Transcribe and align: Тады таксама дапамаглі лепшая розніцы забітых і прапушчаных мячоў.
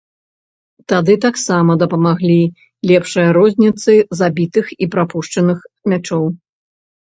Тады 0.91 1.13
таксама 1.25 1.75
дапамаглі 1.83 2.37
лепшая 2.93 3.27
розніцы 3.37 3.91
забітых 4.21 4.65
і 4.87 4.89
прапушчаных 4.97 5.59
мячоў. 5.95 6.25